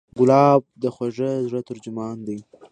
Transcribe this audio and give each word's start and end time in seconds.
ګلاب 0.17 0.61
د 0.81 0.83
خوږه 0.95 1.31
زړه 1.47 1.61
ترجمان 1.69 2.17
دی. 2.27 2.37